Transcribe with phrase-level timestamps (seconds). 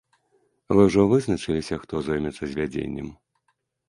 [0.77, 3.13] Вы ўжо вызначыліся, хто зоймецца звядзеннем?